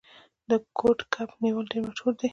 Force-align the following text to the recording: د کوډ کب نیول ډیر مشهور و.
د 0.49 0.51
کوډ 0.77 0.99
کب 1.13 1.29
نیول 1.43 1.65
ډیر 1.71 1.81
مشهور 1.87 2.13
و. 2.15 2.21